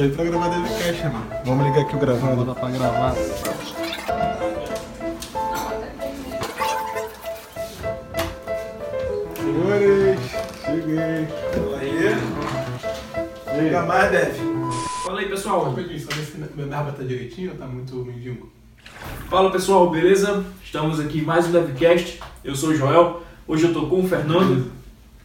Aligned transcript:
Tô 0.00 0.04
aí 0.04 0.12
pra 0.12 0.24
gravar 0.24 0.48
DevCast, 0.48 1.02
mano. 1.08 1.26
Vamos 1.44 1.66
ligar 1.66 1.82
aqui 1.82 1.94
o 1.94 1.98
gravado. 1.98 2.36
Bota 2.36 2.58
pra 2.58 2.70
gravar. 2.70 3.14
Senhores, 9.36 10.20
cheguei. 10.64 11.28
Aí. 11.78 13.62
Liga 13.62 13.82
mais, 13.82 14.10
Dev. 14.10 14.36
Fala 15.04 15.20
aí, 15.20 15.28
pessoal. 15.28 15.64
Rapidinho, 15.64 16.00
só 16.00 16.16
ver 16.16 16.24
se 16.24 16.38
minha 16.38 16.66
barba 16.66 16.92
tá 16.92 17.02
direitinho 17.02 17.50
ou 17.50 17.58
tá 17.58 17.66
muito 17.66 17.96
mendigo. 17.96 18.50
Fala, 19.28 19.52
pessoal, 19.52 19.90
beleza? 19.90 20.46
Estamos 20.64 20.98
aqui 20.98 21.18
em 21.18 21.24
mais 21.24 21.46
um 21.46 21.52
DevCast. 21.52 22.22
Eu 22.42 22.54
sou 22.54 22.70
o 22.70 22.74
Joel. 22.74 23.22
Hoje 23.46 23.66
eu 23.66 23.74
tô 23.74 23.84
com 23.84 24.00
o 24.00 24.08
Fernando 24.08 24.72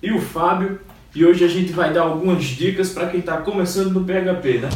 e 0.03 0.11
o 0.11 0.19
Fábio. 0.19 0.81
E 1.15 1.23
hoje 1.23 1.45
a 1.45 1.47
gente 1.47 1.71
vai 1.71 1.93
dar 1.93 2.01
algumas 2.01 2.43
dicas 2.43 2.89
para 2.89 3.07
quem 3.07 3.21
está 3.21 3.37
começando 3.37 3.89
no 3.93 4.03
PHP, 4.03 4.59
né? 4.59 4.69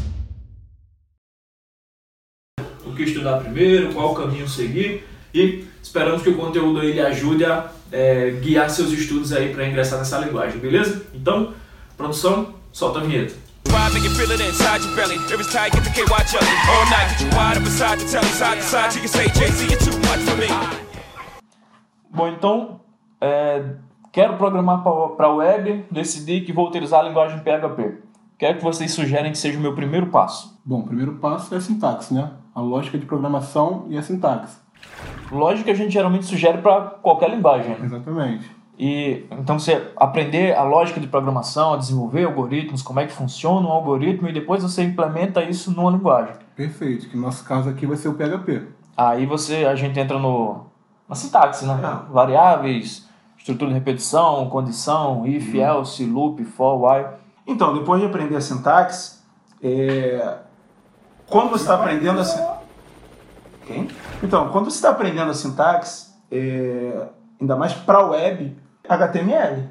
O 2.86 2.96
que 2.96 3.04
estudar 3.04 3.42
primeiro, 3.42 3.94
qual 3.94 4.16
caminho 4.16 4.48
seguir 4.48 5.04
e 5.34 5.66
esperamos 5.84 6.22
que 6.22 6.30
o 6.30 6.38
conteúdo 6.38 6.80
aí 6.80 6.94
lhe 6.94 7.02
ajude 7.02 7.44
a 7.44 7.70
é, 7.92 8.32
guiar 8.42 8.70
seus 8.70 8.94
estudos 8.94 9.34
aí 9.34 9.54
para 9.54 9.68
ingressar 9.68 10.00
nessa 10.00 10.18
linguagem, 10.20 10.62
beleza? 10.62 11.06
Então, 11.14 11.54
produção, 11.98 12.56
solta 12.72 13.00
a 13.00 13.04
vinheta. 13.04 13.34
Bom, 22.10 22.30
então, 22.30 22.80
é, 23.20 23.62
quero 24.12 24.38
programar 24.38 24.84
para 24.84 25.28
a 25.28 25.34
web, 25.34 25.86
decidi 25.92 26.42
que 26.42 26.54
vou 26.54 26.68
utilizar 26.68 27.02
a 27.02 27.04
linguagem 27.04 27.40
PHP. 27.40 28.10
Quero 28.38 28.58
que 28.58 28.64
vocês 28.64 28.92
sugerem 28.92 29.32
que 29.32 29.38
seja 29.38 29.58
o 29.58 29.62
meu 29.62 29.76
primeiro 29.76 30.08
passo. 30.08 30.58
Bom, 30.64 30.80
o 30.80 30.84
primeiro 30.84 31.16
passo 31.16 31.54
é 31.54 31.58
a 31.58 31.62
sintaxe, 31.62 32.14
né? 32.14 32.32
A 32.56 32.62
lógica 32.62 32.98
de 32.98 33.06
programação 33.06 33.86
e 33.90 33.98
a 33.98 34.02
sintaxe. 34.02 34.58
Lógica 35.30 35.72
a 35.72 35.74
gente 35.74 35.92
geralmente 35.92 36.26
sugere 36.26 36.60
para 36.60 36.82
qualquer 36.82 37.30
linguagem. 37.30 37.76
Exatamente. 37.84 38.50
E 38.80 39.26
então 39.32 39.60
você 39.60 39.92
aprender 39.98 40.56
a 40.56 40.64
lógica 40.64 41.02
de 41.02 41.08
programação, 41.08 41.74
a 41.74 41.78
desenvolver 41.78 42.24
algoritmos, 42.24 42.82
como 42.82 43.02
é 43.02 43.06
que 43.06 43.12
funciona 43.12 43.68
um 43.68 43.72
algoritmo 43.72 44.30
e 44.30 44.32
depois 44.32 44.64
você 44.64 44.84
implementa 44.84 45.44
isso 45.44 45.72
numa 45.72 45.92
linguagem. 45.92 46.36
Perfeito, 46.56 47.10
que 47.10 47.18
no 47.18 47.24
nosso 47.24 47.44
caso 47.44 47.70
aqui 47.70 47.86
vai 47.86 47.98
ser 47.98 48.08
o 48.08 48.14
PHP. 48.14 48.64
Aí 48.96 49.26
você 49.26 49.66
a 49.66 49.76
gente 49.76 50.00
entra 50.00 50.18
no 50.18 50.68
na 51.10 51.16
sintaxe, 51.16 51.66
né? 51.66 51.74
É. 51.74 52.14
Variáveis, 52.14 53.09
estrutura 53.50 53.72
de 53.72 53.80
repetição, 53.80 54.50
condição, 54.50 55.26
if, 55.26 55.54
uhum. 55.54 55.62
else, 55.62 56.06
loop, 56.06 56.44
for, 56.46 56.84
while. 56.84 57.08
Então, 57.48 57.74
depois 57.74 58.00
de 58.00 58.08
aprender 58.08 58.36
a 58.36 58.42
sintaxe, 58.42 59.20
é... 59.62 60.38
quando 61.28 61.50
você 61.50 61.64
está 61.64 61.76
aprendendo 61.76 62.22
a 62.22 62.60
Quem? 63.66 63.88
Então, 64.22 64.50
quando 64.50 64.66
você 64.66 64.78
está 64.78 64.90
aprendendo 64.92 65.32
a 65.32 65.34
sintaxe, 65.34 66.10
é... 66.32 67.08
ainda 67.40 67.56
mais 67.56 67.74
para 67.74 68.06
web, 68.06 68.56
HTML. 68.88 69.68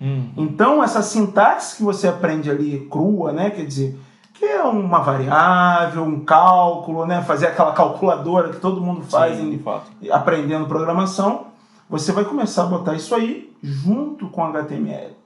Hum. 0.00 0.30
Então, 0.36 0.82
essa 0.82 1.02
sintaxe 1.02 1.76
que 1.76 1.82
você 1.82 2.08
aprende 2.08 2.50
ali 2.50 2.86
crua, 2.90 3.32
né? 3.32 3.50
Quer 3.50 3.66
dizer, 3.66 4.00
que 4.32 4.44
é 4.46 4.62
uma 4.62 5.00
variável, 5.00 6.02
um 6.02 6.24
cálculo, 6.24 7.04
né? 7.04 7.22
Fazer 7.22 7.48
aquela 7.48 7.72
calculadora 7.72 8.48
que 8.48 8.56
todo 8.56 8.80
mundo 8.80 9.02
faz 9.02 9.36
Sim, 9.36 9.62
em, 10.02 10.10
aprendendo 10.10 10.66
programação 10.66 11.49
você 11.90 12.12
vai 12.12 12.24
começar 12.24 12.62
a 12.62 12.66
botar 12.66 12.94
isso 12.94 13.14
aí 13.14 13.52
junto 13.60 14.28
com 14.28 14.44
HTML. 14.44 15.16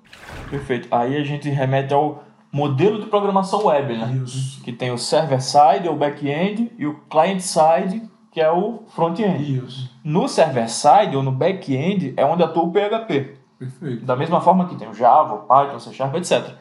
Perfeito. 0.48 0.88
Aí 0.90 1.16
a 1.16 1.22
gente 1.22 1.48
remete 1.50 1.92
ao 1.92 2.24
modelo 2.50 3.00
de 3.00 3.06
programação 3.06 3.66
web, 3.66 3.96
né? 3.96 4.20
Isso. 4.24 4.62
Que 4.62 4.72
tem 4.72 4.90
o 4.90 4.98
server-side, 4.98 5.88
o 5.88 5.94
back-end, 5.94 6.72
e 6.78 6.86
o 6.86 7.00
client-side, 7.10 8.02
que 8.32 8.40
é 8.40 8.50
o 8.50 8.82
front-end. 8.88 9.64
Isso. 9.64 9.90
No 10.02 10.26
server-side 10.26 11.16
ou 11.16 11.22
no 11.22 11.32
back-end 11.32 12.14
é 12.16 12.24
onde 12.24 12.42
atua 12.42 12.64
o 12.64 12.72
PHP. 12.72 13.36
Perfeito. 13.58 14.04
Da 14.04 14.16
mesma 14.16 14.40
forma 14.40 14.66
que 14.66 14.76
tem 14.76 14.88
o 14.88 14.94
Java, 14.94 15.34
o 15.34 15.38
Python, 15.40 15.78
C 15.78 15.92
Sharp, 15.92 16.14
etc. 16.16 16.54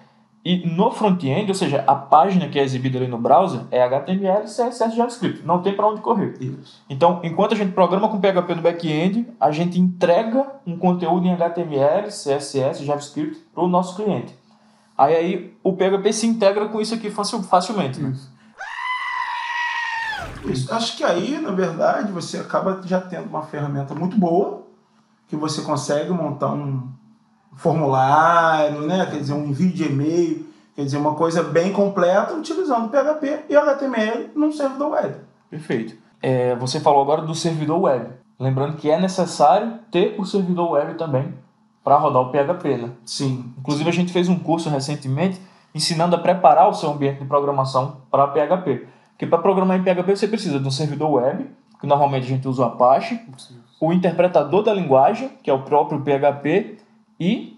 E 0.45 0.67
no 0.67 0.91
front-end, 0.91 1.49
ou 1.49 1.55
seja, 1.55 1.85
a 1.87 1.95
página 1.95 2.49
que 2.49 2.59
é 2.59 2.63
exibida 2.63 2.97
ali 2.97 3.07
no 3.07 3.17
browser 3.17 3.61
é 3.71 3.81
HTML, 3.81 4.43
CSS 4.43 4.93
e 4.93 4.97
JavaScript. 4.97 5.45
Não 5.45 5.61
tem 5.61 5.73
para 5.73 5.87
onde 5.87 6.01
correr. 6.01 6.33
Isso. 6.41 6.83
Então, 6.89 7.21
enquanto 7.23 7.53
a 7.53 7.55
gente 7.55 7.71
programa 7.71 8.09
com 8.09 8.19
PHP 8.19 8.55
no 8.55 8.61
back-end, 8.61 9.27
a 9.39 9.51
gente 9.51 9.79
entrega 9.79 10.45
um 10.67 10.77
conteúdo 10.77 11.25
em 11.25 11.33
HTML, 11.33 12.07
CSS 12.07 12.81
e 12.81 12.85
JavaScript 12.85 13.37
para 13.53 13.63
o 13.63 13.69
nosso 13.69 13.95
cliente. 13.95 14.35
Aí, 14.97 15.15
aí 15.15 15.53
o 15.63 15.73
PHP 15.73 16.11
se 16.11 16.27
integra 16.27 16.67
com 16.67 16.81
isso 16.81 16.93
aqui 16.93 17.09
facilmente. 17.09 18.01
Né? 18.01 18.09
Isso. 18.09 18.33
Isso. 20.45 20.73
Acho 20.73 20.97
que 20.97 21.05
aí, 21.05 21.39
na 21.39 21.51
verdade, 21.51 22.11
você 22.11 22.37
acaba 22.37 22.81
já 22.83 22.99
tendo 22.99 23.29
uma 23.29 23.43
ferramenta 23.43 23.95
muito 23.95 24.17
boa, 24.17 24.63
que 25.27 25.37
você 25.37 25.61
consegue 25.61 26.11
montar 26.11 26.53
um, 26.53 26.89
formulário, 27.55 28.81
né? 28.81 29.05
quer 29.05 29.17
dizer, 29.17 29.33
um 29.33 29.45
envio 29.45 29.71
de 29.71 29.83
e-mail, 29.83 30.45
quer 30.75 30.83
dizer, 30.83 30.97
uma 30.97 31.15
coisa 31.15 31.43
bem 31.43 31.71
completa 31.71 32.33
utilizando 32.33 32.89
PHP 32.89 33.45
e 33.49 33.55
HTML 33.55 34.31
num 34.35 34.51
servidor 34.51 34.91
web. 34.91 35.15
Perfeito. 35.49 35.95
É, 36.21 36.55
você 36.55 36.79
falou 36.79 37.01
agora 37.01 37.21
do 37.21 37.35
servidor 37.35 37.81
web. 37.81 38.07
Lembrando 38.39 38.77
que 38.77 38.89
é 38.89 38.99
necessário 38.99 39.79
ter 39.91 40.15
o 40.17 40.25
servidor 40.25 40.71
web 40.71 40.95
também 40.95 41.33
para 41.83 41.97
rodar 41.97 42.21
o 42.21 42.31
PHP, 42.31 42.77
né? 42.77 42.91
Sim. 43.05 43.53
Inclusive 43.59 43.89
a 43.89 43.93
gente 43.93 44.11
fez 44.11 44.29
um 44.29 44.39
curso 44.39 44.69
recentemente 44.69 45.39
ensinando 45.75 46.15
a 46.15 46.19
preparar 46.19 46.69
o 46.69 46.73
seu 46.73 46.91
ambiente 46.91 47.19
de 47.19 47.25
programação 47.25 47.97
para 48.09 48.27
PHP. 48.27 48.87
Porque 49.09 49.27
para 49.27 49.39
programar 49.39 49.77
em 49.77 49.83
PHP 49.83 50.15
você 50.15 50.27
precisa 50.27 50.59
de 50.59 50.67
um 50.67 50.71
servidor 50.71 51.11
web, 51.11 51.45
que 51.79 51.87
normalmente 51.87 52.25
a 52.25 52.29
gente 52.29 52.47
usa 52.47 52.63
o 52.63 52.65
Apache, 52.65 53.19
Sim. 53.37 53.55
o 53.79 53.91
interpretador 53.91 54.63
da 54.63 54.73
linguagem, 54.73 55.29
que 55.43 55.49
é 55.49 55.53
o 55.53 55.63
próprio 55.63 56.01
PHP, 56.01 56.77
e 57.19 57.57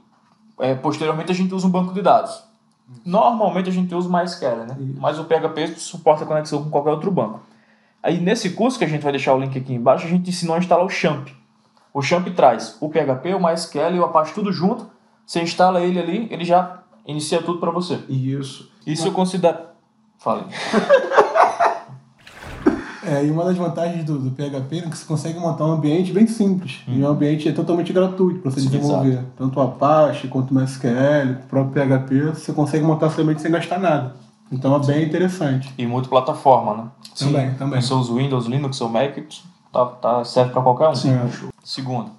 é, 0.60 0.74
posteriormente 0.76 1.32
a 1.32 1.36
gente 1.36 1.54
usa 1.54 1.68
um 1.68 1.70
banco 1.70 1.94
de 1.94 2.02
dados. 2.02 2.44
Normalmente 3.04 3.70
a 3.70 3.74
gente 3.74 3.94
usa 3.96 4.08
o 4.08 4.12
MySQL, 4.12 4.66
né? 4.68 4.78
Mas 4.98 5.18
o 5.18 5.26
PHP 5.26 5.76
suporta 5.78 6.24
a 6.24 6.28
conexão 6.28 6.64
com 6.64 6.70
qualquer 6.70 6.92
outro 6.92 7.12
banco. 7.12 7.42
Aí 8.02 8.20
nesse 8.20 8.52
curso 8.52 8.78
que 8.78 8.86
a 8.86 8.88
gente 8.88 9.02
vai 9.02 9.12
deixar 9.12 9.34
o 9.34 9.40
link 9.40 9.58
aqui 9.58 9.74
embaixo, 9.74 10.06
a 10.06 10.10
gente 10.10 10.30
ensinou 10.30 10.56
a 10.56 10.60
instalar 10.60 10.86
o 10.86 10.90
Champ. 10.90 11.28
O 11.94 12.02
Champ 12.02 12.28
traz 12.36 12.78
o 12.80 12.90
PHP, 12.90 13.34
o 13.34 13.40
MySQL 13.40 13.96
e 13.96 14.00
o 14.00 14.06
Apache 14.06 14.34
tudo 14.34 14.52
junto. 14.52 14.88
Você 15.26 15.42
instala 15.42 15.82
ele 15.82 16.00
ali, 16.00 16.28
ele 16.30 16.46
já 16.46 16.84
inicia 17.06 17.42
tudo 17.42 17.60
para 17.60 17.72
você. 17.72 18.00
Isso. 18.08 18.72
Isso 18.86 19.08
eu 19.08 19.12
considero. 19.12 19.58
Fale. 20.20 20.44
É, 23.08 23.24
e 23.24 23.32
uma 23.32 23.46
das 23.46 23.56
vantagens 23.56 24.04
do, 24.04 24.18
do 24.18 24.32
PHP 24.32 24.78
é 24.78 24.82
que 24.82 24.98
você 24.98 25.06
consegue 25.06 25.40
montar 25.40 25.66
um 25.66 25.74
ambiente 25.74 26.12
bem 26.12 26.26
simples. 26.26 26.80
Hum. 26.88 26.96
E 26.96 27.04
um 27.04 27.08
ambiente 27.08 27.48
é 27.48 27.52
totalmente 27.52 27.94
gratuito 27.94 28.40
para 28.40 28.52
você 28.52 28.62
Sim, 28.62 28.70
desenvolver. 28.70 29.10
Exato. 29.10 29.28
Tanto 29.38 29.60
o 29.60 29.62
Apache 29.62 30.28
quanto 30.28 30.52
o 30.52 30.56
MySQL, 30.56 31.44
o 31.44 31.48
próprio 31.48 31.86
PHP, 31.86 32.22
você 32.32 32.54
consegue 32.54 32.84
montar 32.84 33.10
seu 33.12 33.24
ambiente 33.24 33.42
sem 33.42 33.52
gastar 33.52 33.80
nada. 33.80 34.16
Então 34.52 34.76
é 34.76 34.80
bem 34.80 35.06
interessante. 35.06 35.74
E 35.78 35.86
multiplataforma, 35.86 36.76
né? 36.76 36.86
Também, 37.18 37.52
Sim. 37.52 37.58
também. 37.58 37.80
Com 37.80 37.86
seus 37.86 38.10
Windows, 38.10 38.46
Linux 38.46 38.80
ou 38.82 38.90
Mac, 38.90 39.18
tá, 39.72 39.86
tá, 39.86 40.24
serve 40.24 40.52
para 40.52 40.62
qualquer 40.62 40.90
um. 40.90 40.96
Sim. 40.96 41.18
Segundo. 41.64 42.12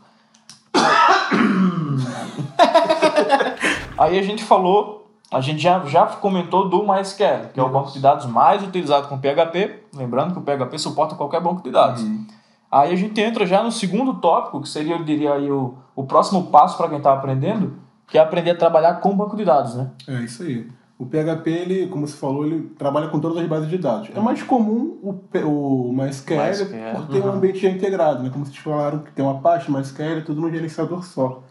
Aí 3.98 4.18
a 4.18 4.22
gente 4.22 4.44
falou 4.44 5.05
a 5.32 5.40
gente 5.40 5.60
já, 5.60 5.84
já 5.86 6.06
comentou 6.06 6.68
do 6.68 6.86
MySQL, 6.86 7.48
que 7.52 7.58
é 7.58 7.62
o 7.62 7.68
banco 7.68 7.90
de 7.90 8.00
dados 8.00 8.26
mais 8.26 8.62
utilizado 8.62 9.08
com 9.08 9.18
PHP. 9.18 9.82
Lembrando 9.94 10.32
que 10.32 10.38
o 10.38 10.42
PHP 10.42 10.78
suporta 10.78 11.16
qualquer 11.16 11.40
banco 11.40 11.62
de 11.62 11.70
dados. 11.70 12.02
Uhum. 12.02 12.26
Aí 12.70 12.92
a 12.92 12.96
gente 12.96 13.20
entra 13.20 13.46
já 13.46 13.62
no 13.62 13.72
segundo 13.72 14.14
tópico, 14.14 14.60
que 14.60 14.68
seria, 14.68 14.94
eu 14.94 15.04
diria, 15.04 15.34
aí, 15.34 15.50
o, 15.50 15.74
o 15.94 16.04
próximo 16.04 16.46
passo 16.46 16.76
para 16.76 16.88
quem 16.88 16.98
está 16.98 17.12
aprendendo, 17.12 17.74
que 18.06 18.18
é 18.18 18.20
aprender 18.20 18.52
a 18.52 18.56
trabalhar 18.56 18.94
com 18.94 19.16
banco 19.16 19.36
de 19.36 19.44
dados, 19.44 19.74
né? 19.74 19.90
É 20.06 20.20
isso 20.20 20.42
aí. 20.42 20.68
O 20.98 21.04
PHP, 21.04 21.50
ele, 21.50 21.86
como 21.88 22.06
você 22.06 22.16
falou, 22.16 22.46
ele 22.46 22.70
trabalha 22.78 23.08
com 23.08 23.20
todas 23.20 23.36
as 23.36 23.46
bases 23.46 23.68
de 23.68 23.76
dados. 23.76 24.08
É 24.14 24.20
mais 24.20 24.42
comum 24.42 24.98
o, 25.02 25.20
o 25.44 25.92
MySQL, 25.92 26.38
MySQL. 26.38 26.94
por 26.94 27.06
ter 27.08 27.20
uhum. 27.20 27.26
um 27.26 27.32
ambiente 27.32 27.66
integrado, 27.66 28.22
né? 28.22 28.30
Como 28.30 28.46
vocês 28.46 28.56
falaram, 28.56 29.00
que 29.00 29.12
tem 29.12 29.24
uma 29.24 29.34
Apache, 29.34 29.70
MySQL, 29.70 30.24
tudo 30.24 30.40
num 30.40 30.50
gerenciador 30.50 31.04
só. 31.04 31.42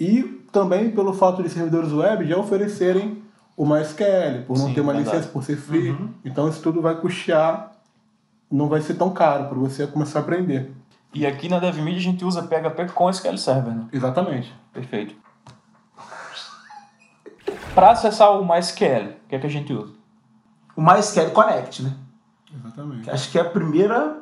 E 0.00 0.22
também 0.52 0.90
pelo 0.90 1.12
fato 1.12 1.42
de 1.42 1.48
servidores 1.48 1.92
web 1.92 2.26
já 2.26 2.36
oferecerem 2.36 3.22
o 3.56 3.66
MySQL, 3.66 4.44
por 4.46 4.56
não 4.56 4.68
Sim, 4.68 4.74
ter 4.74 4.80
uma 4.80 4.92
verdade. 4.92 5.16
licença, 5.16 5.32
por 5.32 5.42
ser 5.42 5.56
free. 5.56 5.90
Uhum. 5.90 6.10
Então 6.24 6.48
isso 6.48 6.62
tudo 6.62 6.80
vai 6.80 6.94
custear, 6.94 7.72
não 8.50 8.68
vai 8.68 8.80
ser 8.80 8.94
tão 8.94 9.10
caro 9.10 9.46
para 9.48 9.58
você 9.58 9.86
começar 9.86 10.20
a 10.20 10.22
aprender. 10.22 10.72
E 11.12 11.26
aqui 11.26 11.48
na 11.48 11.58
DevMedia 11.58 11.98
a 11.98 12.02
gente 12.02 12.24
usa 12.24 12.42
PHP 12.42 12.92
com 12.94 13.10
SQL 13.10 13.36
Server, 13.36 13.74
né? 13.74 13.86
Exatamente. 13.92 14.54
Perfeito. 14.72 15.16
para 17.74 17.90
acessar 17.90 18.32
o 18.32 18.44
MySQL, 18.44 19.16
o 19.24 19.28
que 19.28 19.36
é 19.36 19.38
que 19.38 19.46
a 19.46 19.50
gente 19.50 19.72
usa? 19.72 19.94
O 20.76 20.82
MySQL 20.82 21.30
Connect, 21.30 21.82
né? 21.82 21.92
Exatamente. 22.54 23.10
Acho 23.10 23.30
que 23.30 23.38
é 23.38 23.40
a 23.40 23.44
primeira 23.44 24.20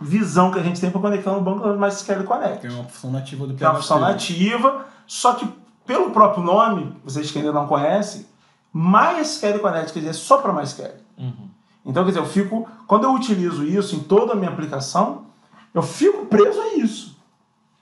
visão 0.00 0.50
que 0.50 0.58
a 0.58 0.62
gente 0.62 0.80
tem 0.80 0.90
para 0.90 1.00
conectar 1.00 1.32
no 1.32 1.40
banco 1.40 1.60
do 1.60 1.78
MySQL 1.78 2.24
Connect. 2.24 2.66
é 2.66 2.70
uma 2.70 2.84
função 2.84 3.10
nativa 3.10 3.46
do 3.46 3.54
PHP. 3.54 3.64
é 3.64 3.68
uma 3.68 3.76
função 3.76 4.00
nativa, 4.00 4.86
só 5.06 5.34
que 5.34 5.48
pelo 5.86 6.10
próprio 6.10 6.44
nome, 6.44 6.94
vocês 7.02 7.30
que 7.30 7.38
ainda 7.38 7.52
não 7.52 7.66
conhecem, 7.66 8.26
MySQL 8.72 9.58
Connect, 9.60 9.92
quer 9.92 10.00
dizer, 10.00 10.12
só 10.12 10.38
para 10.38 10.52
MySQL. 10.52 10.92
Uhum. 11.16 11.48
Então, 11.86 12.04
quer 12.04 12.10
dizer, 12.10 12.20
eu 12.20 12.26
fico, 12.26 12.68
quando 12.86 13.04
eu 13.04 13.14
utilizo 13.14 13.64
isso 13.64 13.96
em 13.96 14.00
toda 14.00 14.34
a 14.34 14.36
minha 14.36 14.50
aplicação, 14.50 15.24
eu 15.72 15.82
fico 15.82 16.26
preso 16.26 16.60
a 16.60 16.74
isso. 16.74 17.16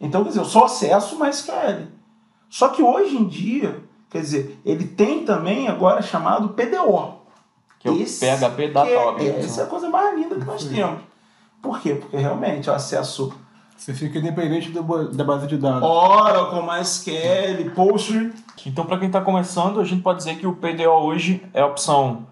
Então, 0.00 0.22
quer 0.22 0.28
dizer, 0.28 0.40
eu 0.40 0.44
só 0.44 0.66
acesso 0.66 1.18
MySQL. 1.18 1.88
Só 2.48 2.68
que 2.68 2.80
hoje 2.80 3.16
em 3.16 3.26
dia, 3.26 3.82
quer 4.08 4.20
dizer, 4.20 4.60
ele 4.64 4.86
tem 4.86 5.24
também 5.24 5.66
agora 5.66 6.00
chamado 6.00 6.50
PDO. 6.50 7.16
Que 7.80 7.88
é 7.88 7.90
o 7.90 8.00
esse 8.00 8.24
PHP 8.24 8.68
Data 8.68 8.88
é, 8.88 8.98
Object. 8.98 9.40
Essa 9.40 9.60
é 9.62 9.64
a 9.64 9.66
coisa 9.66 9.90
mais 9.90 10.16
linda 10.16 10.36
que 10.36 10.44
nós 10.44 10.64
temos. 10.64 11.00
Por 11.66 11.80
quê? 11.80 11.94
Porque 11.96 12.16
realmente 12.16 12.70
o 12.70 12.72
acesso 12.72 13.32
você 13.76 13.92
fica 13.92 14.18
independente 14.18 14.70
do, 14.70 15.08
da 15.12 15.24
base 15.24 15.46
de 15.46 15.58
dados. 15.58 15.82
Oracle, 15.82 16.62
MySQL, 16.62 17.70
Postgre. 17.74 18.32
Então, 18.64 18.86
para 18.86 18.98
quem 18.98 19.08
está 19.08 19.20
começando, 19.20 19.80
a 19.80 19.84
gente 19.84 20.02
pode 20.02 20.18
dizer 20.18 20.36
que 20.38 20.46
o 20.46 20.54
PDO 20.54 20.90
hoje 20.90 21.44
é 21.52 21.60
a 21.60 21.66
opção, 21.66 22.26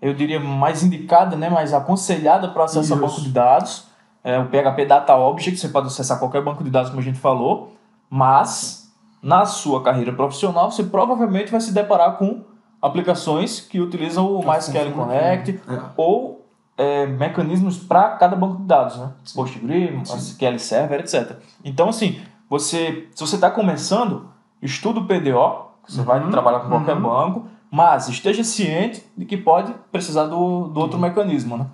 eu 0.00 0.12
diria, 0.12 0.38
mais 0.38 0.82
indicada, 0.82 1.34
né, 1.34 1.48
mais 1.48 1.72
aconselhada 1.72 2.48
para 2.48 2.64
acesso 2.64 2.92
Isso. 2.92 2.94
a 2.94 3.06
banco 3.06 3.20
de 3.20 3.30
dados. 3.30 3.86
É 4.22 4.38
o 4.38 4.46
PHP 4.46 4.86
Data 4.86 5.16
Object, 5.16 5.58
você 5.58 5.68
pode 5.68 5.88
acessar 5.88 6.18
qualquer 6.18 6.42
banco 6.42 6.62
de 6.62 6.70
dados, 6.70 6.90
como 6.90 7.00
a 7.00 7.04
gente 7.04 7.18
falou, 7.18 7.76
mas 8.08 8.92
na 9.20 9.44
sua 9.44 9.82
carreira 9.82 10.12
profissional, 10.12 10.70
você 10.70 10.84
provavelmente 10.84 11.50
vai 11.50 11.60
se 11.60 11.72
deparar 11.72 12.16
com 12.18 12.44
aplicações 12.80 13.60
que 13.60 13.80
utilizam 13.80 14.32
o 14.32 14.44
MySQL 14.44 14.92
Connect 14.92 15.60
é. 15.68 15.80
ou 15.96 16.41
é, 16.82 17.06
mecanismos 17.06 17.78
para 17.78 18.16
cada 18.16 18.34
banco 18.34 18.56
de 18.56 18.64
dados, 18.64 18.96
né? 18.96 19.12
PostgreSQL, 19.34 20.02
SQL 20.02 20.58
Server, 20.58 21.00
etc. 21.00 21.36
Então, 21.64 21.88
assim, 21.88 22.20
você, 22.50 23.08
se 23.14 23.24
você 23.24 23.36
está 23.36 23.50
começando, 23.50 24.28
estuda 24.60 24.98
o 24.98 25.06
PDO, 25.06 25.70
você 25.86 26.00
uhum, 26.00 26.04
vai 26.04 26.30
trabalhar 26.30 26.60
com 26.60 26.68
qualquer 26.68 26.96
uhum. 26.96 27.02
banco, 27.02 27.46
mas 27.70 28.08
esteja 28.08 28.42
ciente 28.42 29.04
de 29.16 29.24
que 29.24 29.36
pode 29.36 29.72
precisar 29.92 30.24
do, 30.24 30.68
do 30.68 30.80
outro 30.80 30.98
mecanismo, 30.98 31.56
né? 31.56 31.66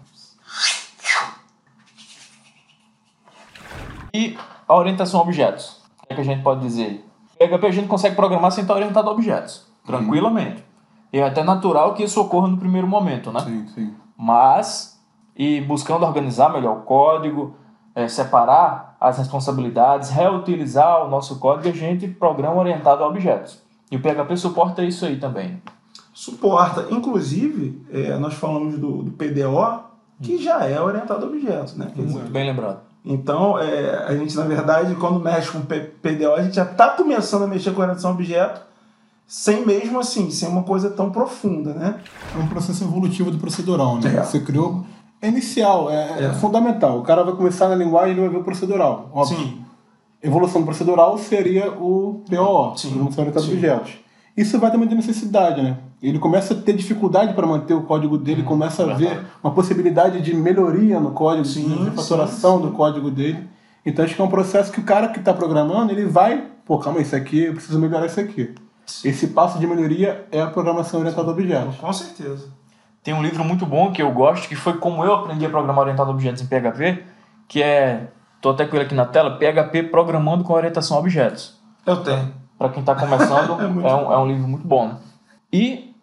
E 4.12 4.36
a 4.66 4.76
orientação 4.76 5.20
a 5.20 5.22
objetos. 5.22 5.82
O 6.02 6.06
que, 6.06 6.12
é 6.12 6.14
que 6.16 6.20
a 6.20 6.24
gente 6.24 6.42
pode 6.42 6.60
dizer? 6.60 7.04
PHP 7.38 7.66
a 7.66 7.70
gente 7.70 7.88
consegue 7.88 8.14
programar 8.14 8.52
sem 8.52 8.62
estar 8.62 8.74
orientado 8.74 9.08
a 9.08 9.12
objetos, 9.12 9.66
tranquilamente. 9.86 10.58
Uhum. 10.58 10.68
E 11.14 11.18
é 11.18 11.24
até 11.24 11.42
natural 11.42 11.94
que 11.94 12.02
isso 12.02 12.20
ocorra 12.20 12.48
no 12.48 12.58
primeiro 12.58 12.86
momento, 12.86 13.32
né? 13.32 13.40
Sim, 13.40 13.68
sim. 13.68 13.94
Mas, 14.16 14.97
e 15.38 15.60
buscando 15.60 16.04
organizar 16.04 16.52
melhor 16.52 16.78
o 16.78 16.80
código, 16.80 17.54
é, 17.94 18.08
separar 18.08 18.96
as 19.00 19.18
responsabilidades, 19.18 20.10
reutilizar 20.10 21.06
o 21.06 21.08
nosso 21.08 21.38
código, 21.38 21.68
a 21.68 21.72
gente 21.72 22.08
programa 22.08 22.56
orientado 22.56 23.04
a 23.04 23.08
objetos. 23.08 23.62
E 23.90 23.96
o 23.96 24.00
PHP 24.00 24.36
suporta 24.36 24.82
isso 24.82 25.06
aí 25.06 25.16
também. 25.16 25.62
Suporta. 26.12 26.86
Inclusive, 26.90 27.80
é, 27.92 28.18
nós 28.18 28.34
falamos 28.34 28.76
do, 28.78 29.04
do, 29.04 29.10
PDO, 29.12 29.84
que 30.20 30.42
já 30.42 30.64
é 30.64 30.80
orientado 30.80 31.24
a 31.24 31.28
objetos. 31.28 31.76
Né? 31.76 31.90
Muito 31.94 32.30
bem 32.30 32.44
lembrado. 32.44 32.80
Então, 33.04 33.56
é, 33.58 34.04
a 34.06 34.16
gente, 34.16 34.36
na 34.36 34.42
verdade, 34.44 34.96
quando 34.96 35.20
mexe 35.20 35.50
com 35.52 35.60
PDO, 35.60 36.34
a 36.36 36.42
gente 36.42 36.56
já 36.56 36.64
está 36.64 36.90
começando 36.90 37.44
a 37.44 37.46
mexer 37.46 37.72
com 37.72 37.80
orientação 37.80 38.10
a 38.10 38.14
objeto, 38.14 38.60
sem 39.26 39.64
mesmo 39.64 40.00
assim, 40.00 40.30
sem 40.30 40.48
uma 40.48 40.64
coisa 40.64 40.90
tão 40.90 41.10
profunda, 41.10 41.72
né? 41.72 42.00
É 42.34 42.38
um 42.38 42.48
processo 42.48 42.82
evolutivo 42.82 43.30
do 43.30 43.38
procedural, 43.38 43.98
né? 43.98 44.16
É. 44.16 44.22
Você 44.22 44.40
criou. 44.40 44.84
É 45.20 45.28
inicial, 45.28 45.90
é, 45.90 46.26
é, 46.26 46.32
fundamental. 46.34 46.98
O 46.98 47.02
cara 47.02 47.24
vai 47.24 47.34
começar 47.34 47.68
na 47.68 47.74
linguagem 47.74 48.16
e 48.16 48.20
vai 48.20 48.28
ver 48.28 48.36
o 48.36 48.44
procedural. 48.44 49.10
Óbvio. 49.12 49.38
Sim. 49.38 49.64
Evolução 50.22 50.64
procedural 50.64 51.16
seria 51.18 51.70
o 51.70 52.22
POO, 52.28 52.74
Evolução 52.84 53.24
Orientada 53.24 53.40
a 53.40 53.48
Objetos. 53.48 53.98
Isso 54.36 54.58
vai 54.58 54.70
ter 54.70 54.76
uma 54.76 54.86
necessidade, 54.86 55.62
né? 55.62 55.78
Ele 56.00 56.18
começa 56.18 56.54
a 56.54 56.56
ter 56.56 56.72
dificuldade 56.72 57.34
para 57.34 57.46
manter 57.46 57.74
o 57.74 57.82
código 57.82 58.16
dele, 58.16 58.42
hum, 58.42 58.44
começa 58.44 58.84
a 58.84 58.94
ver 58.94 59.24
uma 59.42 59.52
possibilidade 59.52 60.20
de 60.20 60.32
melhoria 60.34 61.00
no 61.00 61.10
código, 61.10 61.44
sim, 61.44 61.68
de 61.68 61.84
refatoração 61.84 62.60
do 62.60 62.70
código 62.70 63.10
dele. 63.10 63.48
Então 63.84 64.04
acho 64.04 64.14
que 64.14 64.20
é 64.20 64.24
um 64.24 64.28
processo 64.28 64.70
que 64.70 64.78
o 64.78 64.84
cara 64.84 65.08
que 65.08 65.18
está 65.18 65.34
programando, 65.34 65.92
ele 65.92 66.04
vai, 66.04 66.44
pô, 66.64 66.78
calma, 66.78 67.00
isso 67.00 67.16
aqui, 67.16 67.44
eu 67.44 67.54
preciso 67.54 67.80
melhorar 67.80 68.06
isso 68.06 68.20
aqui. 68.20 68.54
Esse 69.04 69.28
passo 69.28 69.58
de 69.58 69.66
melhoria 69.66 70.26
é 70.30 70.40
a 70.40 70.46
programação 70.46 71.00
orientada 71.00 71.28
a 71.28 71.32
objetos. 71.32 71.76
Com 71.76 71.92
certeza. 71.92 72.48
Tem 73.08 73.14
um 73.14 73.22
livro 73.22 73.42
muito 73.42 73.64
bom 73.64 73.90
que 73.90 74.02
eu 74.02 74.12
gosto, 74.12 74.46
que 74.46 74.54
foi 74.54 74.74
como 74.74 75.02
eu 75.02 75.14
aprendi 75.14 75.46
a 75.46 75.48
programar 75.48 75.80
orientado 75.80 76.10
a 76.10 76.12
objetos 76.12 76.42
em 76.42 76.46
PHP, 76.46 77.04
que 77.48 77.62
é, 77.62 78.08
tô 78.38 78.50
até 78.50 78.66
com 78.66 78.76
ele 78.76 78.84
aqui 78.84 78.94
na 78.94 79.06
tela, 79.06 79.38
PHP 79.38 79.84
Programando 79.84 80.44
com 80.44 80.52
Orientação 80.52 80.98
a 80.98 81.00
Objetos. 81.00 81.58
Eu 81.86 82.04
tenho. 82.04 82.34
Para 82.58 82.68
quem 82.68 82.80
está 82.80 82.94
começando, 82.94 83.56
é, 83.82 83.88
é, 83.88 83.94
um, 83.94 84.12
é 84.12 84.18
um 84.18 84.26
livro 84.26 84.46
muito 84.46 84.68
bom. 84.68 84.88
Né? 84.88 84.96
E 85.50 85.94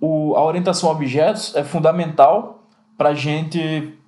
o, 0.00 0.36
a 0.36 0.44
orientação 0.44 0.88
a 0.88 0.92
objetos 0.92 1.56
é 1.56 1.64
fundamental 1.64 2.62
para 2.96 3.14
gente, 3.14 3.98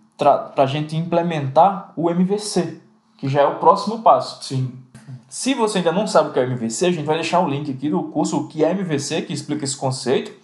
a 0.56 0.66
gente 0.66 0.96
implementar 0.96 1.92
o 1.96 2.08
MVC, 2.12 2.80
que 3.18 3.28
já 3.28 3.40
é 3.40 3.46
o 3.46 3.56
próximo 3.56 4.02
passo. 4.02 4.44
Sim. 4.44 4.72
Se 5.28 5.52
você 5.52 5.78
ainda 5.78 5.90
não 5.90 6.06
sabe 6.06 6.28
o 6.28 6.32
que 6.32 6.38
é 6.38 6.44
MVC, 6.44 6.86
a 6.86 6.92
gente 6.92 7.06
vai 7.06 7.16
deixar 7.16 7.40
o 7.40 7.48
link 7.48 7.68
aqui 7.72 7.90
do 7.90 8.04
curso 8.04 8.42
O 8.42 8.46
que 8.46 8.64
é 8.64 8.70
MVC, 8.70 9.22
que 9.22 9.32
explica 9.32 9.64
esse 9.64 9.76
conceito. 9.76 10.39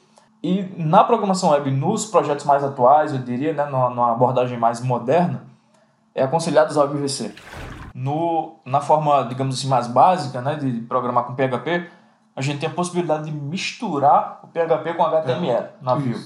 E 0.47 0.65
na 0.77 1.03
programação 1.03 1.51
web, 1.51 1.69
nos 1.73 2.07
projetos 2.07 2.45
mais 2.45 2.63
atuais, 2.63 3.13
eu 3.13 3.19
diria, 3.19 3.53
né, 3.53 3.65
numa, 3.65 3.91
numa 3.91 4.13
abordagem 4.13 4.57
mais 4.57 4.81
moderna, 4.81 5.43
é 6.15 6.23
aconselhado 6.23 6.71
usar 6.71 6.85
o 6.85 6.95
MVC. 6.95 7.35
No, 7.93 8.55
na 8.65 8.81
forma, 8.81 9.25
digamos 9.25 9.59
assim, 9.59 9.67
mais 9.67 9.89
básica 9.89 10.41
né, 10.41 10.55
de 10.55 10.83
programar 10.83 11.25
com 11.25 11.35
PHP, 11.35 11.91
a 12.37 12.41
gente 12.41 12.61
tem 12.61 12.69
a 12.69 12.73
possibilidade 12.73 13.25
de 13.25 13.33
misturar 13.33 14.39
o 14.45 14.47
PHP 14.47 14.95
com 14.95 15.03
HTML 15.03 15.51
é, 15.51 15.71
na 15.83 15.97
view. 15.97 16.17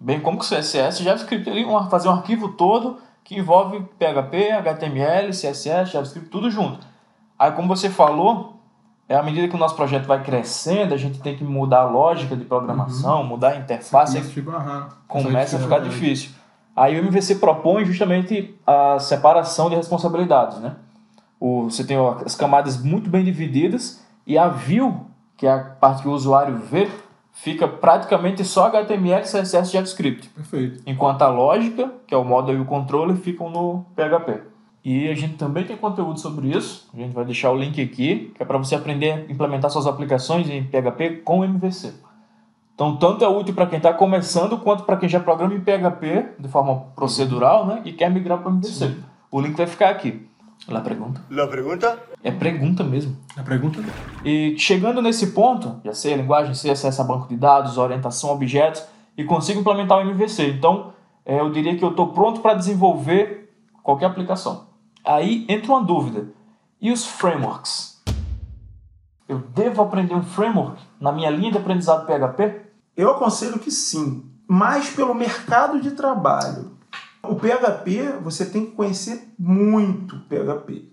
Bem 0.00 0.20
como 0.20 0.38
com 0.38 0.44
CSS, 0.44 1.04
JavaScript, 1.04 1.48
fazer 1.88 2.08
um 2.08 2.14
arquivo 2.14 2.48
todo 2.48 2.98
que 3.22 3.38
envolve 3.38 3.78
PHP, 3.96 4.50
HTML, 4.50 5.30
CSS, 5.30 5.92
JavaScript, 5.92 6.30
tudo 6.30 6.50
junto. 6.50 6.84
Aí, 7.38 7.52
como 7.52 7.68
você 7.68 7.88
falou, 7.88 8.55
é 9.08 9.14
à 9.14 9.22
medida 9.22 9.46
que 9.46 9.54
o 9.54 9.58
nosso 9.58 9.76
projeto 9.76 10.06
vai 10.06 10.22
crescendo, 10.22 10.92
a 10.92 10.96
gente 10.96 11.20
tem 11.20 11.36
que 11.36 11.44
mudar 11.44 11.80
a 11.80 11.88
lógica 11.88 12.36
de 12.36 12.44
programação, 12.44 13.20
uhum. 13.20 13.26
mudar 13.26 13.50
a 13.50 13.56
interface. 13.56 14.18
Começa 15.06 15.56
a 15.56 15.60
ficar 15.60 15.78
difícil. 15.78 16.30
Aí 16.74 16.98
o 16.98 17.04
MVC 17.04 17.36
propõe 17.36 17.84
justamente 17.84 18.54
a 18.66 18.98
separação 18.98 19.70
de 19.70 19.76
responsabilidades, 19.76 20.58
né? 20.58 20.76
O, 21.38 21.64
você 21.64 21.84
tem 21.84 21.96
as 22.24 22.34
camadas 22.34 22.82
muito 22.82 23.08
bem 23.08 23.24
divididas 23.24 24.04
e 24.26 24.36
a 24.36 24.48
view, 24.48 25.06
que 25.36 25.46
é 25.46 25.52
a 25.52 25.58
parte 25.58 26.02
que 26.02 26.08
o 26.08 26.12
usuário 26.12 26.56
vê, 26.56 26.90
fica 27.32 27.68
praticamente 27.68 28.44
só 28.44 28.66
HTML, 28.66 29.22
CSS 29.22 29.68
e 29.68 29.72
JavaScript. 29.72 30.28
Perfeito. 30.30 30.82
Enquanto 30.86 31.22
a 31.22 31.28
lógica, 31.28 31.92
que 32.06 32.14
é 32.14 32.18
o 32.18 32.24
modo 32.24 32.52
e 32.52 32.58
o 32.58 32.64
controle, 32.64 33.14
ficam 33.14 33.48
no 33.50 33.86
PHP. 33.94 34.55
E 34.88 35.08
a 35.08 35.14
gente 35.16 35.34
também 35.34 35.64
tem 35.64 35.76
conteúdo 35.76 36.20
sobre 36.20 36.56
isso. 36.56 36.88
A 36.94 36.96
gente 36.96 37.12
vai 37.12 37.24
deixar 37.24 37.50
o 37.50 37.56
link 37.56 37.82
aqui, 37.82 38.30
que 38.32 38.40
é 38.40 38.46
para 38.46 38.56
você 38.56 38.76
aprender 38.76 39.10
a 39.10 39.32
implementar 39.32 39.68
suas 39.68 39.84
aplicações 39.84 40.48
em 40.48 40.62
PHP 40.62 41.22
com 41.24 41.44
MVC. 41.44 41.92
Então, 42.72 42.96
tanto 42.96 43.24
é 43.24 43.28
útil 43.28 43.52
para 43.52 43.66
quem 43.66 43.78
está 43.78 43.92
começando, 43.92 44.56
quanto 44.58 44.84
para 44.84 44.96
quem 44.96 45.08
já 45.08 45.18
programa 45.18 45.54
em 45.54 45.60
PHP 45.60 46.36
de 46.38 46.46
forma 46.46 46.82
procedural 46.94 47.66
né, 47.66 47.82
e 47.84 47.92
quer 47.92 48.08
migrar 48.08 48.38
para 48.38 48.48
o 48.48 48.54
MVC. 48.54 48.86
Sim. 48.86 49.02
O 49.28 49.40
link 49.40 49.56
vai 49.56 49.66
ficar 49.66 49.88
aqui. 49.88 50.24
La 50.68 50.80
pergunta. 50.80 51.20
La 51.32 51.48
pergunta? 51.48 51.98
É 52.22 52.30
pergunta 52.30 52.84
mesmo. 52.84 53.16
É 53.36 53.42
pergunta. 53.42 53.82
E 54.24 54.54
chegando 54.56 55.02
nesse 55.02 55.32
ponto, 55.32 55.80
já 55.84 55.94
sei 55.94 56.14
a 56.14 56.16
linguagem, 56.16 56.54
sei 56.54 56.70
acessa 56.70 57.02
a 57.02 57.04
banco 57.04 57.26
de 57.28 57.36
dados, 57.36 57.76
orientação 57.76 58.30
a 58.30 58.34
objetos 58.34 58.84
e 59.18 59.24
consigo 59.24 59.58
implementar 59.58 59.98
o 59.98 60.02
MVC. 60.02 60.46
Então, 60.50 60.92
é, 61.24 61.40
eu 61.40 61.50
diria 61.50 61.76
que 61.76 61.84
eu 61.84 61.90
estou 61.90 62.12
pronto 62.12 62.40
para 62.40 62.54
desenvolver 62.54 63.50
qualquer 63.82 64.06
aplicação. 64.06 64.75
Aí 65.06 65.46
entra 65.48 65.72
uma 65.72 65.84
dúvida. 65.84 66.28
E 66.80 66.90
os 66.90 67.06
frameworks? 67.06 68.02
Eu 69.28 69.38
devo 69.38 69.80
aprender 69.80 70.14
um 70.14 70.22
framework 70.22 70.82
na 71.00 71.12
minha 71.12 71.30
linha 71.30 71.52
de 71.52 71.58
aprendizado 71.58 72.06
PHP? 72.06 72.62
Eu 72.96 73.12
aconselho 73.12 73.58
que 73.58 73.70
sim, 73.70 74.28
mas 74.48 74.90
pelo 74.90 75.14
mercado 75.14 75.80
de 75.80 75.92
trabalho. 75.92 76.76
O 77.22 77.36
PHP, 77.36 78.18
você 78.22 78.46
tem 78.46 78.66
que 78.66 78.72
conhecer 78.72 79.32
muito 79.38 80.18
PHP, 80.28 80.88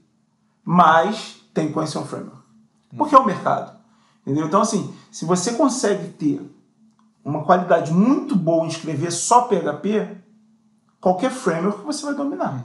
mas 0.63 1.41
tem 1.53 1.67
que 1.67 1.74
conhecer 1.74 1.98
um 1.98 2.05
framework. 2.05 2.41
Porque 2.96 3.15
é 3.15 3.20
o 3.20 3.25
mercado. 3.25 3.77
Entendeu? 4.22 4.46
Então, 4.48 4.62
assim, 4.62 4.93
se 5.12 5.25
você 5.25 5.53
consegue 5.53 6.10
ter 6.10 6.41
uma 7.25 7.43
qualidade 7.43 7.91
muito 7.91 8.36
boa 8.36 8.65
em 8.65 8.70
escrever 8.70 9.12
só 9.12 9.43
PHP, 9.43 10.17
qualquer 11.01 11.32
framework 11.32 11.84
você 11.84 12.05
vai 12.05 12.15
dominar. 12.15 12.63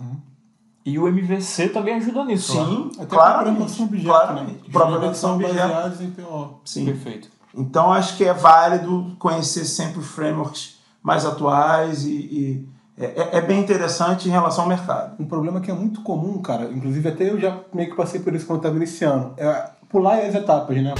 E 0.88 0.98
o 0.98 1.06
MVC 1.06 1.68
também 1.68 1.96
ajuda 1.96 2.24
nisso. 2.24 2.52
Sim? 2.52 2.90
Até 2.96 3.06
claro. 3.06 3.44
Programação 3.44 3.84
objeto, 3.84 4.08
claro, 4.08 4.34
né? 4.34 4.54
Programação 4.72 5.38
baseados 5.38 6.00
em 6.00 6.10
PO. 6.10 6.60
Sim. 6.64 6.86
Perfeito. 6.86 7.28
Então 7.54 7.92
acho 7.92 8.16
que 8.16 8.24
é 8.24 8.32
válido 8.32 9.14
conhecer 9.18 9.66
sempre 9.66 10.00
os 10.00 10.06
frameworks 10.06 10.78
mais 11.02 11.26
atuais 11.26 12.04
e, 12.04 12.14
e 12.14 12.68
é, 12.96 13.04
é, 13.04 13.28
é, 13.36 13.40
bem 13.42 13.60
interessante 13.60 14.28
em 14.28 14.32
relação 14.32 14.64
ao 14.64 14.68
mercado. 14.68 15.14
Um 15.20 15.26
problema 15.26 15.60
que 15.60 15.70
é 15.70 15.74
muito 15.74 16.00
comum, 16.00 16.40
cara, 16.40 16.70
inclusive 16.72 17.06
até 17.06 17.28
eu 17.28 17.38
já 17.38 17.58
meio 17.74 17.90
que 17.90 17.96
passei 17.96 18.20
por 18.20 18.34
isso 18.34 18.46
quando 18.46 18.60
estava 18.60 18.76
iniciando, 18.76 19.34
é 19.36 19.70
pular 19.90 20.20
as 20.20 20.34
etapas, 20.34 20.82
né? 20.82 20.94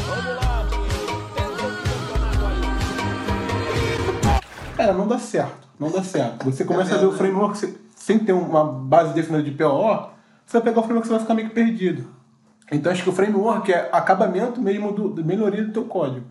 Cara, 4.76 4.92
não 4.92 5.09
dá 5.09 5.18
certo. 5.18 5.66
Não 5.80 5.90
dá 5.90 6.02
certo. 6.02 6.45
Você 6.45 6.64
começa 6.64 6.95
a 6.95 6.99
ver 6.99 7.07
o 7.07 7.12
framework 7.12 7.59
sem 8.09 8.19
ter 8.19 8.33
uma 8.33 8.65
base 8.65 9.12
definida 9.12 9.43
de 9.43 9.50
PO, 9.50 10.09
você 10.47 10.55
vai 10.55 10.62
pegar 10.62 10.81
o 10.81 10.83
framework 10.83 11.07
e 11.07 11.09
você 11.09 11.11
vai 11.11 11.21
ficar 11.21 11.35
meio 11.35 11.49
que 11.49 11.55
perdido. 11.55 12.07
Então 12.73 12.91
acho 12.91 13.03
que 13.03 13.11
o 13.11 13.12
framework 13.12 13.71
é 13.71 13.91
acabamento 13.93 14.62
mesmo 14.62 14.93
do, 14.93 15.12
de 15.12 15.23
melhoria 15.23 15.62
do 15.62 15.75
teu 15.75 15.85
código. 15.85 16.25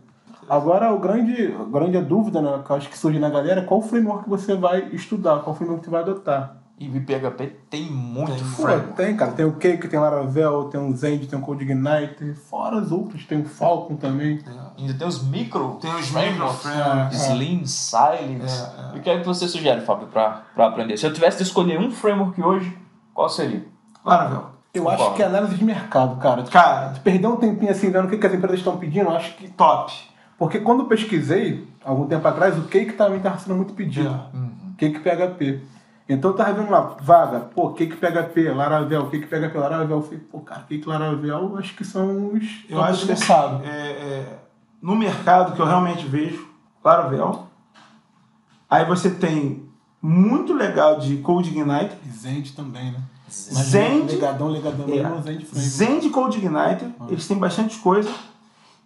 Agora, 0.50 0.92
o 0.92 0.98
grande, 0.98 1.54
a 1.54 1.64
grande 1.66 2.02
dúvida 2.02 2.42
né, 2.42 2.64
que 2.66 2.74
acho 2.74 2.90
que 2.90 2.98
surge 2.98 3.20
na 3.20 3.30
galera 3.30 3.62
é 3.62 3.64
qual 3.64 3.80
framework 3.80 4.24
que 4.24 4.30
você 4.30 4.56
vai 4.56 4.90
estudar, 4.92 5.44
qual 5.44 5.56
framework 5.56 5.84
que 5.84 5.86
você 5.86 5.92
vai 5.92 6.02
adotar. 6.02 6.58
E 6.80 6.88
o 6.88 7.02
PHP 7.02 7.56
tem 7.72 7.90
muito 7.90 8.34
tem, 8.34 8.44
framework. 8.44 8.94
Tem, 8.94 9.18
cara. 9.18 9.32
Tem 9.32 9.46
o 9.46 9.54
Cake, 9.54 9.88
tem 9.88 9.98
o 9.98 10.04
Laravel, 10.04 10.66
tem 10.66 10.80
o 10.80 10.96
Zend, 10.96 11.26
tem 11.26 11.40
o 11.40 11.42
CodeIgnite, 11.42 12.36
fora 12.36 12.78
os 12.78 12.92
outros. 12.92 13.26
Tem 13.26 13.42
o 13.42 13.46
Falcon 13.46 13.96
também. 13.96 14.40
É. 14.46 14.82
Ainda 14.82 14.94
tem 14.94 15.08
os 15.08 15.24
micro. 15.24 15.80
Tem 15.82 15.92
os 15.96 16.12
micro 16.12 16.48
frameworks. 16.50 17.20
É, 17.20 17.30
Slim, 17.30 17.66
Silence. 17.66 18.64
É, 18.64 18.94
é. 18.94 18.96
E 18.96 19.00
o 19.00 19.02
que 19.02 19.10
é 19.10 19.20
que 19.20 19.26
você 19.26 19.48
sugere, 19.48 19.82
Fábio, 19.82 20.08
para 20.08 20.44
aprender? 20.56 20.98
Se 20.98 21.08
eu 21.08 21.12
tivesse 21.12 21.38
de 21.38 21.44
escolher 21.44 21.80
um 21.80 21.90
framework 21.90 22.40
hoje, 22.40 22.78
qual 23.12 23.28
seria? 23.28 23.66
Laravel. 24.06 24.58
Eu 24.72 24.84
Concordo. 24.84 25.04
acho 25.04 25.16
que 25.16 25.24
é 25.24 25.26
análise 25.26 25.56
de 25.56 25.64
mercado, 25.64 26.18
cara. 26.18 26.44
Cara, 26.44 26.94
perder 27.04 27.26
um 27.26 27.38
tempinho 27.38 27.72
assim 27.72 27.90
vendo 27.90 28.06
o 28.06 28.10
que, 28.10 28.20
que 28.20 28.28
as 28.28 28.34
empresas 28.34 28.60
estão 28.60 28.78
pedindo, 28.78 29.10
eu 29.10 29.16
acho 29.16 29.36
que 29.36 29.50
top. 29.50 29.92
Porque 30.38 30.60
quando 30.60 30.82
eu 30.82 30.86
pesquisei, 30.86 31.68
algum 31.84 32.06
tempo 32.06 32.28
atrás, 32.28 32.56
o 32.56 32.64
Cake 32.64 32.94
também 32.94 33.18
estava 33.18 33.40
sendo 33.40 33.56
muito 33.56 33.74
pedido. 33.74 34.10
É. 34.10 34.38
Uhum. 34.38 34.52
Cake 34.78 35.00
PHP. 35.00 35.64
Então 36.10 36.32
eu 36.32 36.38
tava 36.38 36.54
vendo 36.54 36.72
lá, 36.72 36.96
vaga, 37.02 37.42
pô, 37.42 37.74
Cake 37.74 37.98
PHP, 37.98 38.50
Laravel, 38.52 39.10
Cake 39.10 39.28
PHP, 39.28 39.58
Laravel. 39.58 39.98
Eu 39.98 40.04
falei, 40.04 40.20
pô, 40.20 40.40
cara, 40.40 40.62
Cake 40.62 40.88
Laravel, 40.88 41.58
acho 41.58 41.76
que 41.76 41.84
são 41.84 42.34
os. 42.34 42.66
Eu 42.70 42.82
acho 42.82 43.02
que 43.02 43.08
mercado. 43.08 43.64
É, 43.66 43.90
é, 43.90 44.40
no 44.82 44.96
mercado 44.96 45.54
que 45.54 45.60
eu 45.60 45.66
realmente 45.66 46.06
vejo, 46.08 46.48
Laravel. 46.84 47.48
Aí 48.70 48.86
você 48.86 49.10
tem 49.10 49.68
muito 50.02 50.54
legal 50.54 51.00
de 51.00 51.18
Code 51.18 51.50
Ignite. 51.50 51.96
E 52.06 52.10
Zend 52.10 52.54
também, 52.54 52.92
né? 52.92 53.02
Zend. 53.30 54.14
Legadão, 54.14 54.48
legadão, 54.48 54.86
é, 54.88 55.22
Zend 55.22 55.46
Zend 55.54 56.10
Code 56.10 56.38
Ignite, 56.38 56.86
ah. 57.00 57.08
eles 57.10 57.28
têm 57.28 57.38
bastante 57.38 57.78
coisa. 57.80 58.10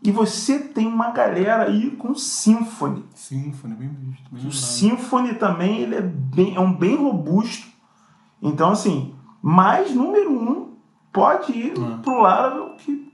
E 0.03 0.11
você 0.11 0.57
tem 0.59 0.87
uma 0.87 1.11
galera 1.11 1.65
aí 1.65 1.91
com 1.91 2.15
Symfony. 2.15 3.05
Symfony, 3.13 3.75
bem 3.75 3.89
visto. 3.89 4.23
Bem 4.31 4.47
o 4.47 4.51
Symfony 4.51 5.35
também 5.35 5.81
ele 5.81 5.95
é, 5.95 6.01
bem, 6.01 6.55
é 6.55 6.59
um 6.59 6.73
bem 6.73 6.95
robusto. 6.95 7.67
Então, 8.41 8.71
assim, 8.71 9.13
mais 9.41 9.93
número 9.93 10.31
um 10.31 10.71
pode 11.13 11.51
ir 11.51 11.73
é. 11.73 11.97
pro 12.01 12.21
Laravel, 12.21 12.75
que 12.77 13.11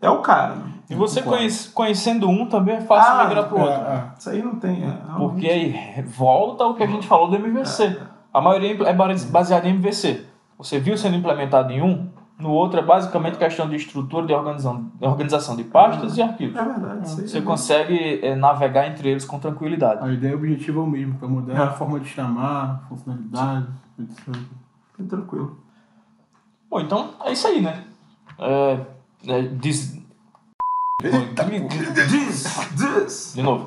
é 0.00 0.10
o 0.10 0.20
cara. 0.20 0.56
Né? 0.56 0.72
E 0.90 0.94
você 0.94 1.22
conhece, 1.22 1.70
conhecendo 1.70 2.28
um 2.28 2.46
também 2.46 2.76
é 2.76 2.80
fácil 2.82 3.12
ah, 3.12 3.24
migrar 3.24 3.48
pro 3.48 3.58
é, 3.58 3.62
outro. 3.62 3.90
É. 3.90 4.12
Isso 4.18 4.30
aí 4.30 4.42
não 4.42 4.56
tem. 4.56 4.84
É, 4.84 4.98
Porque 5.16 5.48
aí 5.48 6.02
volta 6.02 6.64
ao 6.64 6.74
que 6.74 6.82
a 6.82 6.86
gente 6.86 7.06
falou 7.06 7.28
do 7.28 7.36
MVC. 7.36 7.84
É, 7.84 8.00
a 8.32 8.40
maioria 8.42 8.76
é 8.86 8.92
baseada 8.92 9.66
em 9.66 9.74
MVC. 9.74 10.26
Você 10.58 10.78
viu 10.78 10.96
sendo 10.96 11.16
implementado 11.16 11.72
em 11.72 11.82
um, 11.82 12.10
no 12.38 12.50
outro 12.50 12.78
é 12.78 12.82
basicamente 12.82 13.38
questão 13.38 13.68
de 13.68 13.76
estrutura 13.76 14.26
de 14.26 14.34
organização, 14.34 14.90
de, 14.94 15.06
organização 15.06 15.56
de 15.56 15.64
pastas 15.64 16.18
e 16.18 16.22
arquivos. 16.22 16.54
É 16.54 16.64
verdade. 16.64 17.10
Você 17.10 17.38
é 17.38 17.40
consegue 17.40 18.20
é, 18.22 18.34
navegar 18.34 18.86
entre 18.88 19.08
eles 19.08 19.24
com 19.24 19.38
tranquilidade. 19.38 20.04
A 20.04 20.12
ideia 20.12 20.32
e 20.32 20.34
o 20.34 20.38
objetivo 20.38 20.80
é 20.80 20.82
o 20.82 20.86
mesmo, 20.86 21.14
para 21.14 21.28
mudar 21.28 21.54
é. 21.54 21.62
a 21.62 21.70
forma 21.70 21.98
de 21.98 22.08
chamar, 22.08 22.84
funcionalidade, 22.88 23.68
etc. 23.98 24.36
Bem 24.98 25.08
tranquilo. 25.08 25.56
Bom, 26.68 26.80
então 26.80 27.14
é 27.24 27.32
isso 27.32 27.46
aí, 27.46 27.62
né? 27.62 27.84
É, 28.38 28.80
é, 29.28 29.42
diz... 29.42 29.98
diz, 32.08 32.68
diz. 32.76 33.32
De 33.34 33.42
novo. 33.42 33.64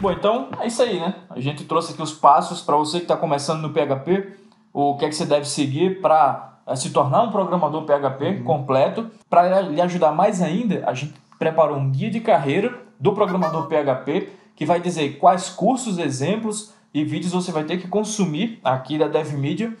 Bom, 0.00 0.10
então 0.10 0.50
é 0.60 0.66
isso 0.66 0.82
aí, 0.82 1.00
né? 1.00 1.14
A 1.30 1.40
gente 1.40 1.64
trouxe 1.64 1.94
aqui 1.94 2.02
os 2.02 2.12
passos 2.12 2.60
para 2.60 2.76
você 2.76 2.98
que 2.98 3.04
está 3.04 3.16
começando 3.16 3.62
no 3.62 3.70
PHP, 3.70 4.36
o 4.70 4.98
que 4.98 5.06
é 5.06 5.08
que 5.08 5.14
você 5.14 5.24
deve 5.24 5.46
seguir 5.46 6.02
para 6.02 6.53
se 6.74 6.90
tornar 6.90 7.22
um 7.22 7.30
programador 7.30 7.84
PHP 7.84 8.24
uhum. 8.24 8.44
completo. 8.44 9.10
Para 9.28 9.60
lhe 9.60 9.80
ajudar 9.80 10.12
mais 10.12 10.40
ainda, 10.40 10.82
a 10.86 10.94
gente 10.94 11.14
preparou 11.38 11.76
um 11.76 11.90
guia 11.90 12.10
de 12.10 12.20
carreira 12.20 12.74
do 12.98 13.12
programador 13.12 13.66
PHP 13.66 14.30
que 14.56 14.64
vai 14.64 14.80
dizer 14.80 15.18
quais 15.18 15.50
cursos, 15.50 15.98
exemplos 15.98 16.72
e 16.92 17.04
vídeos 17.04 17.32
você 17.32 17.50
vai 17.50 17.64
ter 17.64 17.78
que 17.78 17.88
consumir 17.88 18.60
aqui 18.62 18.96
da 18.96 19.08
DevMedia 19.08 19.76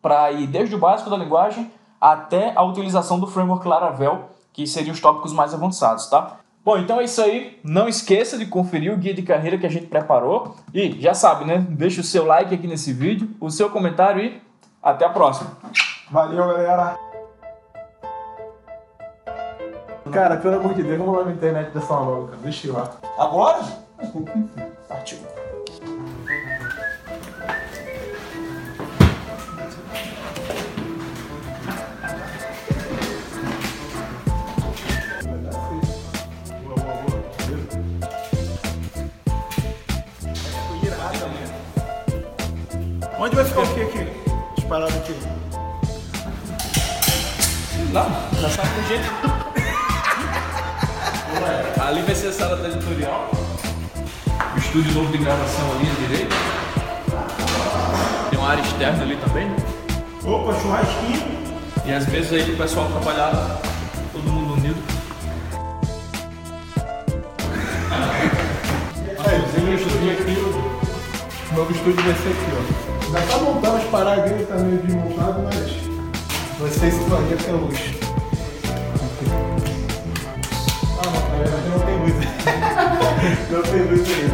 para 0.00 0.30
ir 0.30 0.46
desde 0.46 0.74
o 0.74 0.78
básico 0.78 1.10
da 1.10 1.16
linguagem 1.16 1.70
até 2.00 2.52
a 2.54 2.62
utilização 2.62 3.18
do 3.18 3.26
framework 3.26 3.66
Laravel, 3.66 4.30
que 4.52 4.66
seriam 4.66 4.92
os 4.92 5.00
tópicos 5.00 5.32
mais 5.32 5.52
avançados, 5.52 6.06
tá? 6.06 6.38
Bom, 6.64 6.78
então 6.78 7.00
é 7.00 7.04
isso 7.04 7.22
aí. 7.22 7.58
Não 7.64 7.88
esqueça 7.88 8.36
de 8.36 8.46
conferir 8.46 8.92
o 8.92 8.96
guia 8.96 9.14
de 9.14 9.22
carreira 9.22 9.56
que 9.56 9.66
a 9.66 9.70
gente 9.70 9.86
preparou. 9.86 10.54
E 10.72 11.00
já 11.00 11.14
sabe, 11.14 11.44
né? 11.44 11.64
Deixa 11.70 12.00
o 12.00 12.04
seu 12.04 12.26
like 12.26 12.54
aqui 12.54 12.66
nesse 12.66 12.92
vídeo, 12.92 13.30
o 13.40 13.50
seu 13.50 13.70
comentário 13.70 14.22
e 14.22 14.40
até 14.82 15.06
a 15.06 15.08
próxima. 15.08 15.50
Valeu, 16.10 16.48
galera. 16.48 16.96
Cara, 20.10 20.38
pelo 20.38 20.56
amor 20.56 20.72
de 20.72 20.82
Deus, 20.82 20.96
vamos 20.96 21.18
lá 21.18 21.24
na 21.26 21.32
internet 21.32 21.70
dessa 21.70 21.92
logo, 21.94 22.28
cara. 22.28 22.38
Deixa 22.38 22.66
eu 22.66 22.72
lá. 22.72 22.90
Agora? 23.18 23.58
Partiu. 24.88 25.18
Onde 43.20 43.36
vai 43.36 43.44
ficar 43.44 43.60
o 43.60 43.74
que 43.74 43.82
aqui? 43.82 44.54
Disparado 44.56 44.94
aqui. 44.96 45.37
Com 48.04 48.86
jeito. 48.86 49.10
ali 51.80 52.02
vai 52.02 52.14
ser 52.14 52.28
a 52.28 52.32
sala 52.32 52.56
da 52.56 52.68
editorial. 52.68 53.28
O 54.54 54.58
estúdio 54.58 54.92
novo 54.94 55.10
de 55.10 55.18
gravação 55.18 55.72
ali 55.72 55.90
à 55.90 56.06
direita. 56.06 56.36
Tem 58.30 58.38
uma 58.38 58.50
área 58.50 58.62
externa 58.62 59.02
ali 59.02 59.16
também. 59.16 59.50
Opa, 60.24 60.54
churrasquinho. 60.60 61.38
E 61.84 61.92
às 61.92 62.04
vezes 62.06 62.32
aí 62.32 62.52
o 62.52 62.56
pessoal 62.56 62.88
trabalhar 62.88 63.58
todo 64.12 64.22
mundo 64.30 64.54
unido. 64.54 64.80
Aí, 69.26 69.40
um 69.60 69.74
estúdio 69.74 70.12
aqui. 70.12 70.36
O 71.50 71.56
novo 71.56 71.72
estúdio 71.72 72.04
vai 72.04 72.14
ser 72.14 72.28
aqui, 72.28 72.46
ó. 72.54 72.88
Já 73.12 73.26
tá 73.26 73.38
montando 73.38 73.76
as 73.78 73.84
paradas 73.84 74.48
tá 74.48 74.54
meio 74.56 74.82
desmontado, 74.82 75.47
vocês 76.58 76.92
se 76.92 77.00
planejam 77.04 77.54
a 77.54 77.58
luz. 77.58 77.78
Ah, 80.98 81.02
não, 81.04 81.12
na 81.12 81.20
verdade 81.38 81.68
não 81.68 81.78
tem 81.78 81.96
luz. 81.98 82.14
não 83.50 83.62
tem 83.62 83.82
luz 83.82 84.08
aí. 84.08 84.28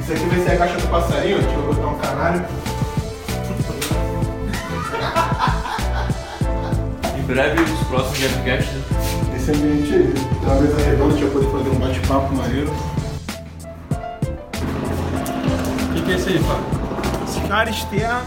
Isso 0.00 0.12
aqui 0.12 0.24
vai 0.24 0.40
ser 0.40 0.50
a 0.50 0.56
caixa 0.56 0.76
do 0.78 0.88
passarinho, 0.88 1.40
deixa 1.40 1.54
eu 1.54 1.62
botar 1.62 1.86
um 1.86 1.94
canário. 1.98 2.42
em 7.16 7.22
breve 7.22 7.62
os 7.62 7.86
próximos 7.86 8.18
Gamecast, 8.18 8.72
né? 8.72 8.82
Esse 9.36 9.52
ambiente 9.52 9.94
aí, 9.94 10.12
uma 10.42 10.54
mesa 10.56 10.76
redonda, 10.78 11.14
a 11.14 11.16
gente 11.16 11.24
vai 11.24 11.32
poder 11.32 11.50
fazer 11.52 11.70
um 11.70 11.78
bate-papo 11.78 12.34
maneiro. 12.34 12.72
O 15.88 15.92
que, 15.94 16.02
que 16.02 16.10
é 16.10 16.14
isso 16.16 16.28
aí, 16.28 16.40
Fábio? 16.40 16.64
Esse 17.28 17.40
cara 17.42 17.70
externo 17.70 18.26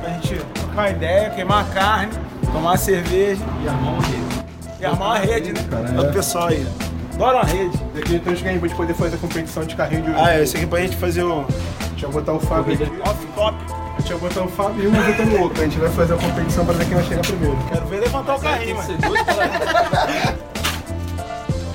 pra 0.00 0.08
gente 0.14 0.40
trocar 0.74 0.90
ideia, 0.90 1.30
queimar 1.30 1.64
a 1.64 1.72
carne, 1.72 2.12
tomar 2.52 2.76
cerveja. 2.76 3.42
E 3.62 3.68
armar 3.68 3.92
uma 3.92 4.02
rede. 4.02 4.44
E 4.80 4.84
armar 4.84 5.08
uma 5.08 5.18
rede, 5.18 5.52
né? 5.52 5.64
Cara, 5.70 5.88
é. 5.88 6.00
O 6.00 6.12
pessoal 6.12 6.48
aí. 6.48 6.66
Adora 7.14 7.36
uma 7.36 7.44
rede. 7.44 7.78
Daqui 7.94 8.16
então 8.16 8.32
a 8.32 8.36
gente 8.36 8.58
pra 8.58 8.68
poder 8.76 8.94
fazer 8.94 9.14
a 9.14 9.18
competição 9.18 9.64
de 9.64 9.76
carrinho 9.76 10.02
de 10.02 10.10
hoje. 10.10 10.20
Ah, 10.20 10.34
é, 10.34 10.42
esse 10.42 10.56
aqui 10.56 10.66
pra 10.66 10.80
gente 10.80 10.96
fazer 10.96 11.22
o. 11.22 11.46
Deixa 11.90 12.06
eu 12.06 12.10
botar 12.10 12.32
o 12.32 12.40
Fábio 12.40 12.74
aqui. 12.74 12.82
Off-top. 13.08 13.56
Deixa 13.98 14.14
eu 14.14 14.18
botar 14.18 14.42
o 14.42 14.48
Fábio 14.48 14.82
e 14.82 14.88
um 14.88 15.36
o 15.36 15.42
outro. 15.42 15.62
A 15.62 15.64
gente 15.64 15.78
vai 15.78 15.90
fazer 15.90 16.14
a 16.14 16.16
competição 16.16 16.66
pra 16.66 16.74
ver 16.74 16.86
quem 16.86 16.94
vai 16.96 17.04
chegar 17.04 17.22
primeiro. 17.22 17.56
Quero 17.72 17.86
ver 17.86 18.00
levantar 18.00 18.34
o 18.34 18.40
carrinho, 18.40 18.76
mano. 18.76 18.98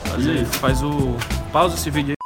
Faz 0.03 0.25
isso, 0.25 0.53
faz 0.59 0.83
o. 0.83 1.15
Pausa 1.53 1.75
esse 1.75 1.89
vídeo 1.89 2.09
aí. 2.11 2.18